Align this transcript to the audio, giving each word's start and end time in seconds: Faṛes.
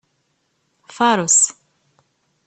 Faṛes. 0.95 1.39